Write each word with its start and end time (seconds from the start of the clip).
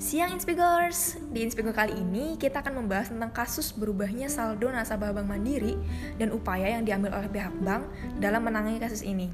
Siang 0.00 0.32
Inspigers, 0.32 1.20
di 1.28 1.44
Inspigo 1.44 1.76
kali 1.76 1.92
ini 1.92 2.40
kita 2.40 2.64
akan 2.64 2.80
membahas 2.80 3.12
tentang 3.12 3.36
kasus 3.36 3.68
berubahnya 3.76 4.32
saldo 4.32 4.72
nasabah 4.72 5.12
Bank 5.12 5.28
Mandiri 5.28 5.76
dan 6.16 6.32
upaya 6.32 6.72
yang 6.72 6.88
diambil 6.88 7.20
oleh 7.20 7.28
pihak 7.28 7.52
bank 7.60 7.84
dalam 8.16 8.40
menangani 8.40 8.80
kasus 8.80 9.04
ini. 9.04 9.28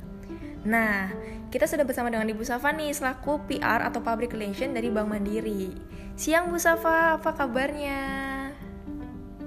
Nah, 0.66 1.14
kita 1.54 1.71
sudah 1.71 1.87
bersama 1.87 2.10
dengan 2.10 2.27
Ibu 2.27 2.42
Safa 2.42 2.74
nih 2.74 2.91
selaku 2.91 3.46
PR 3.46 3.87
atau 3.87 4.02
Public 4.02 4.34
Relation 4.34 4.74
dari 4.74 4.91
Bank 4.91 5.06
Mandiri. 5.06 5.70
Siang 6.18 6.50
Bu 6.50 6.59
Safa, 6.59 7.23
apa 7.23 7.30
kabarnya? 7.30 8.02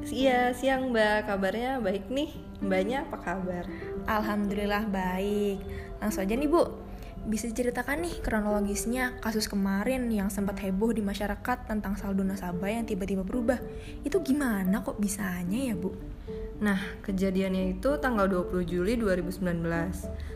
Iya, 0.08 0.56
siang 0.56 0.96
Mbak. 0.96 1.28
Kabarnya 1.28 1.84
baik 1.84 2.08
nih. 2.08 2.32
Mbaknya 2.64 3.04
apa 3.04 3.20
kabar? 3.20 3.68
Alhamdulillah 4.08 4.88
baik. 4.88 5.60
Langsung 6.00 6.24
aja 6.24 6.40
nih 6.40 6.48
Bu, 6.48 6.64
bisa 7.30 7.46
diceritakan 7.46 8.02
nih 8.02 8.16
kronologisnya 8.26 9.22
kasus 9.22 9.46
kemarin 9.46 10.10
yang 10.10 10.34
sempat 10.34 10.58
heboh 10.66 10.90
di 10.90 11.06
masyarakat 11.06 11.70
tentang 11.70 11.94
saldo 11.94 12.26
nasabah 12.26 12.68
yang 12.68 12.90
tiba-tiba 12.90 13.22
berubah. 13.22 13.62
Itu 14.02 14.26
gimana 14.26 14.82
kok 14.82 14.98
bisanya 14.98 15.70
ya, 15.70 15.78
Bu? 15.78 15.94
Nah, 16.60 16.82
kejadiannya 17.06 17.80
itu 17.80 17.96
tanggal 18.04 18.28
20 18.28 18.68
Juli 18.68 19.00
2019. 19.00 19.64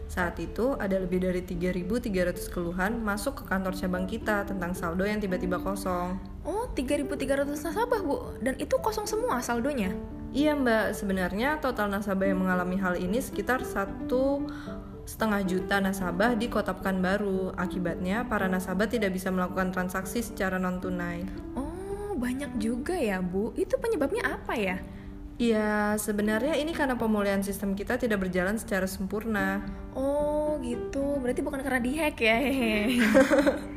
Saat 0.07 0.39
itu 0.39 0.77
ada 0.79 1.01
lebih 1.01 1.19
dari 1.19 1.43
3.300 1.43 2.47
keluhan 2.47 3.01
masuk 3.01 3.43
ke 3.43 3.43
kantor 3.49 3.73
cabang 3.75 4.05
kita 4.07 4.47
tentang 4.47 4.71
saldo 4.71 5.03
yang 5.03 5.19
tiba-tiba 5.19 5.59
kosong. 5.59 6.15
Oh, 6.47 6.69
3.300 6.71 7.49
nasabah, 7.49 7.99
Bu. 8.05 8.37
Dan 8.39 8.55
itu 8.61 8.77
kosong 8.79 9.09
semua 9.09 9.43
saldonya? 9.43 9.91
Iya 10.33 10.57
mbak, 10.57 10.97
sebenarnya 10.97 11.61
total 11.61 11.93
nasabah 11.93 12.25
yang 12.25 12.41
mengalami 12.41 12.73
hal 12.81 12.97
ini 12.97 13.21
sekitar 13.21 13.61
satu 13.61 14.49
setengah 15.05 15.45
juta 15.45 15.77
nasabah 15.77 16.33
di 16.33 16.49
Kota 16.49 16.73
Pekanbaru. 16.73 17.53
Akibatnya, 17.53 18.25
para 18.25 18.49
nasabah 18.49 18.89
tidak 18.89 19.13
bisa 19.13 19.29
melakukan 19.29 19.69
transaksi 19.69 20.25
secara 20.25 20.57
non-tunai. 20.57 21.29
Oh, 21.53 22.17
banyak 22.17 22.57
juga 22.57 22.97
ya, 22.97 23.21
Bu. 23.21 23.53
Itu 23.53 23.77
penyebabnya 23.77 24.25
apa 24.25 24.57
ya? 24.57 24.81
Ya, 25.43 25.99
sebenarnya 25.99 26.55
ini 26.55 26.71
karena 26.71 26.95
pemulihan 26.95 27.43
sistem 27.43 27.75
kita 27.75 27.99
tidak 27.99 28.23
berjalan 28.23 28.55
secara 28.55 28.87
sempurna. 28.87 29.59
Oh, 29.91 30.55
gitu. 30.63 31.19
Berarti 31.19 31.43
bukan 31.43 31.59
karena 31.59 31.83
dihack 31.83 32.15
ya? 32.23 32.39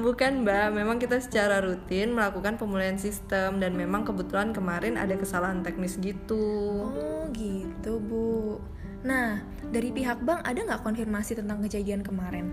Bukan 0.00 0.48
mbak, 0.48 0.72
memang 0.72 0.96
kita 0.96 1.20
secara 1.20 1.60
rutin 1.60 2.16
melakukan 2.16 2.56
pemulihan 2.56 2.96
sistem 2.96 3.60
dan 3.60 3.76
memang 3.76 4.08
kebetulan 4.08 4.56
kemarin 4.56 4.96
ada 4.96 5.12
kesalahan 5.20 5.60
teknis 5.60 6.00
gitu. 6.00 6.88
Oh 6.88 7.28
gitu 7.36 8.00
bu. 8.00 8.56
Nah 9.04 9.44
dari 9.68 9.92
pihak 9.92 10.24
bank 10.24 10.40
ada 10.48 10.64
nggak 10.64 10.80
konfirmasi 10.80 11.36
tentang 11.36 11.60
kejadian 11.60 12.00
kemarin? 12.00 12.48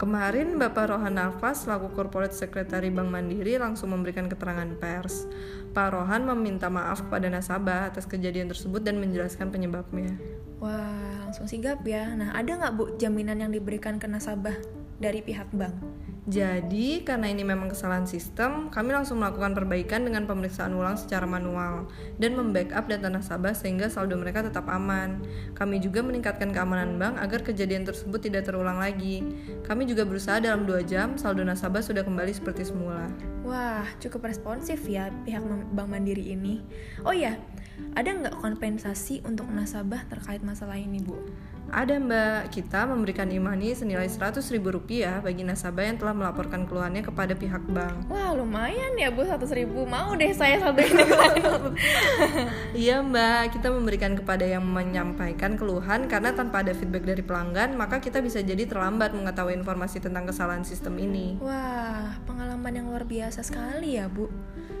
Kemarin 0.00 0.56
Bapak 0.56 0.96
Rohan 0.96 1.12
Nafas 1.12 1.68
selaku 1.68 1.92
Corporate 1.92 2.32
Secretary 2.32 2.88
Bank 2.88 3.12
Mandiri 3.12 3.60
langsung 3.60 3.92
memberikan 3.92 4.32
keterangan 4.32 4.64
pers. 4.80 5.28
Pak 5.76 5.92
Rohan 5.92 6.24
meminta 6.24 6.72
maaf 6.72 7.04
kepada 7.04 7.28
nasabah 7.28 7.92
atas 7.92 8.08
kejadian 8.08 8.48
tersebut 8.48 8.80
dan 8.80 8.96
menjelaskan 8.96 9.52
penyebabnya. 9.52 10.16
Wah, 10.56 11.28
langsung 11.28 11.44
sigap 11.44 11.84
ya. 11.84 12.16
Nah, 12.16 12.32
ada 12.32 12.48
nggak 12.48 12.72
Bu 12.80 12.96
jaminan 12.96 13.44
yang 13.44 13.52
diberikan 13.52 14.00
ke 14.00 14.08
nasabah 14.08 14.56
dari 14.96 15.20
pihak 15.20 15.52
bank? 15.52 15.76
Jadi, 16.30 17.02
karena 17.02 17.26
ini 17.26 17.42
memang 17.42 17.74
kesalahan 17.74 18.06
sistem, 18.06 18.70
kami 18.70 18.94
langsung 18.94 19.18
melakukan 19.18 19.50
perbaikan 19.50 20.06
dengan 20.06 20.30
pemeriksaan 20.30 20.70
ulang 20.78 20.94
secara 20.94 21.26
manual 21.26 21.90
dan 22.22 22.38
membackup 22.38 22.86
data 22.86 23.10
nasabah 23.10 23.50
sehingga 23.50 23.90
saldo 23.90 24.14
mereka 24.14 24.46
tetap 24.46 24.70
aman. 24.70 25.18
Kami 25.58 25.82
juga 25.82 26.06
meningkatkan 26.06 26.54
keamanan 26.54 27.02
bank 27.02 27.18
agar 27.18 27.42
kejadian 27.42 27.82
tersebut 27.82 28.22
tidak 28.30 28.46
terulang 28.46 28.78
lagi. 28.78 29.26
Kami 29.66 29.90
juga 29.90 30.06
berusaha 30.06 30.38
dalam 30.38 30.70
dua 30.70 30.86
jam 30.86 31.18
saldo 31.18 31.42
nasabah 31.42 31.82
sudah 31.82 32.06
kembali 32.06 32.30
seperti 32.30 32.62
semula. 32.62 33.10
Wah, 33.40 33.88
cukup 33.98 34.28
responsif 34.28 34.84
ya 34.84 35.08
pihak 35.24 35.42
Bank 35.72 35.88
Mandiri 35.88 36.36
ini. 36.36 36.60
Oh 37.02 37.14
iya, 37.14 37.40
ada 37.96 38.12
nggak 38.12 38.36
kompensasi 38.38 39.24
untuk 39.24 39.48
nasabah 39.48 40.04
terkait 40.06 40.44
masalah 40.44 40.76
ini, 40.76 41.00
Bu? 41.00 41.16
Ada 41.70 42.02
mbak, 42.02 42.50
kita 42.50 42.82
memberikan 42.82 43.30
imani 43.30 43.70
senilai 43.78 44.10
100 44.10 44.42
ribu 44.50 44.74
rupiah 44.74 45.22
bagi 45.22 45.46
nasabah 45.46 45.86
yang 45.86 46.02
telah 46.02 46.10
melaporkan 46.18 46.66
keluhannya 46.66 47.06
kepada 47.06 47.38
pihak 47.38 47.62
bank. 47.70 48.10
Wah 48.10 48.34
lumayan 48.34 48.98
ya 48.98 49.14
bu 49.14 49.22
100 49.22 49.46
ribu, 49.54 49.86
mau 49.86 50.18
deh 50.18 50.34
saya 50.34 50.58
satu 50.58 50.82
ini. 50.82 51.04
Iya 52.74 53.06
mbak, 53.06 53.54
kita 53.54 53.70
memberikan 53.70 54.18
kepada 54.18 54.42
yang 54.42 54.66
menyampaikan 54.66 55.54
keluhan 55.54 56.10
karena 56.10 56.34
tanpa 56.34 56.66
ada 56.66 56.74
feedback 56.74 57.06
dari 57.06 57.22
pelanggan 57.22 57.78
maka 57.78 58.02
kita 58.02 58.18
bisa 58.18 58.42
jadi 58.42 58.66
terlambat 58.66 59.14
mengetahui 59.14 59.54
informasi 59.54 60.02
tentang 60.02 60.26
kesalahan 60.26 60.66
sistem 60.66 60.98
ini. 60.98 61.38
Wah, 61.38 62.18
pengalaman 62.26 62.72
yang 62.74 62.90
luar 62.90 63.06
biasa 63.06 63.29
sekali 63.30 63.94
ya 63.94 64.10
bu. 64.10 64.26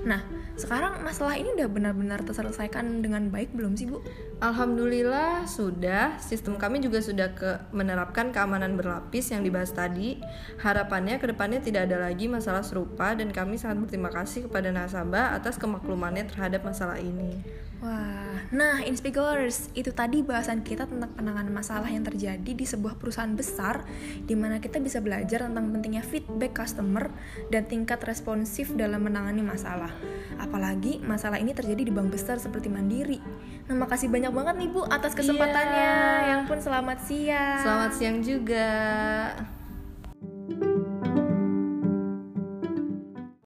Nah, 0.00 0.24
sekarang 0.56 1.04
masalah 1.04 1.36
ini 1.36 1.52
udah 1.56 1.68
benar-benar 1.68 2.24
terselesaikan 2.24 3.04
dengan 3.04 3.28
baik 3.28 3.52
belum 3.52 3.76
sih 3.76 3.88
bu? 3.88 4.00
Alhamdulillah 4.40 5.44
sudah, 5.44 6.16
sistem 6.16 6.56
kami 6.56 6.80
juga 6.80 7.04
sudah 7.04 7.36
ke 7.36 7.60
menerapkan 7.76 8.32
keamanan 8.32 8.80
berlapis 8.80 9.32
yang 9.32 9.44
dibahas 9.44 9.76
tadi. 9.76 10.16
Harapannya 10.64 11.20
ke 11.20 11.28
depannya 11.28 11.60
tidak 11.60 11.92
ada 11.92 12.00
lagi 12.00 12.32
masalah 12.32 12.64
serupa 12.64 13.12
dan 13.12 13.28
kami 13.28 13.60
sangat 13.60 13.84
berterima 13.84 14.08
kasih 14.08 14.48
kepada 14.48 14.72
nasabah 14.72 15.36
atas 15.36 15.60
kemaklumannya 15.60 16.24
terhadap 16.24 16.64
masalah 16.64 16.96
ini. 16.96 17.40
Wah, 17.80 18.36
nah 18.52 18.84
Inspigors, 18.84 19.72
itu 19.72 19.88
tadi 19.88 20.20
bahasan 20.20 20.60
kita 20.60 20.84
tentang 20.84 21.16
penanganan 21.16 21.48
masalah 21.48 21.88
yang 21.88 22.04
terjadi 22.04 22.52
di 22.52 22.68
sebuah 22.68 23.00
perusahaan 23.00 23.32
besar 23.32 23.88
di 24.28 24.36
mana 24.36 24.60
kita 24.60 24.76
bisa 24.84 25.00
belajar 25.00 25.48
tentang 25.48 25.72
pentingnya 25.72 26.04
feedback 26.04 26.52
customer 26.52 27.08
dan 27.48 27.64
tingkat 27.64 28.04
responsif 28.40 28.72
dalam 28.72 29.04
menangani 29.04 29.44
masalah. 29.44 29.92
Apalagi 30.40 30.96
masalah 31.04 31.36
ini 31.36 31.52
terjadi 31.52 31.84
di 31.84 31.92
bank 31.92 32.08
besar 32.08 32.40
seperti 32.40 32.72
Mandiri. 32.72 33.20
Nah, 33.68 33.76
makasih 33.76 34.08
banyak 34.08 34.32
banget 34.32 34.54
nih 34.64 34.68
Bu 34.72 34.80
atas 34.88 35.12
kesempatannya. 35.12 35.92
Yeah. 35.92 36.28
Yang 36.32 36.42
pun 36.48 36.58
selamat 36.64 36.98
siang. 37.04 37.60
Selamat 37.60 37.90
siang 37.92 38.16
juga. 38.24 38.68